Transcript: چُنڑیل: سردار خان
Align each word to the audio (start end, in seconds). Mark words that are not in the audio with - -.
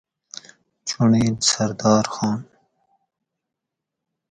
چُنڑیل: 0.87 1.35
سردار 1.49 2.05
خان 2.13 2.39